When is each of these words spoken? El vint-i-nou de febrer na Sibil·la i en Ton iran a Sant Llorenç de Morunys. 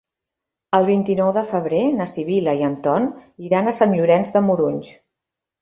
El 0.77 0.85
vint-i-nou 0.87 1.29
de 1.35 1.43
febrer 1.51 1.83
na 1.99 2.09
Sibil·la 2.13 2.57
i 2.63 2.65
en 2.71 2.79
Ton 2.89 3.05
iran 3.51 3.73
a 3.73 3.77
Sant 3.81 3.97
Llorenç 3.99 4.37
de 4.39 4.45
Morunys. 4.51 4.95